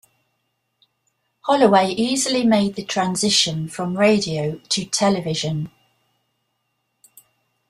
[1.41, 5.69] Holloway easily made the transition from radio to television.